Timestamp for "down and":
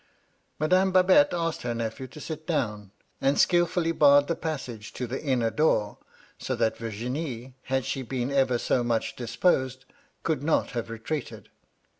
2.47-3.37